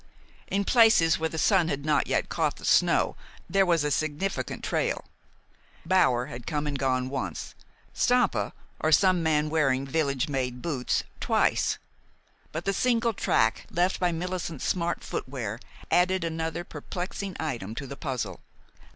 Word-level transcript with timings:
In 0.47 0.65
places 0.65 1.19
where 1.19 1.29
the 1.29 1.37
sun 1.37 1.67
had 1.67 1.85
not 1.85 2.07
yet 2.07 2.27
caught 2.27 2.55
the 2.55 2.65
snow 2.65 3.15
there 3.47 3.67
was 3.67 3.83
a 3.83 3.91
significant 3.91 4.63
trail. 4.63 5.05
Bower 5.85 6.25
had 6.25 6.47
come 6.47 6.65
and 6.65 6.79
gone 6.79 7.07
once, 7.07 7.53
Stampa, 7.93 8.51
or 8.79 8.91
some 8.91 9.21
man 9.21 9.51
wearing 9.51 9.85
village 9.85 10.27
made 10.27 10.59
boots, 10.59 11.03
twice; 11.19 11.77
but 12.51 12.65
the 12.65 12.73
single 12.73 13.13
track 13.13 13.67
left 13.69 13.99
by 13.99 14.11
Millicent's 14.11 14.65
smart 14.67 15.03
footwear 15.03 15.59
added 15.91 16.23
another 16.23 16.63
perplexing 16.63 17.35
item 17.39 17.75
to 17.75 17.85
the 17.85 17.95
puzzle. 17.95 18.41